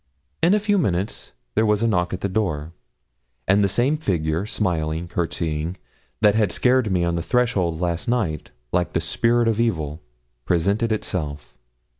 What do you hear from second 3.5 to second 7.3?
the same figure, smiling, courtesying, that had scared me on the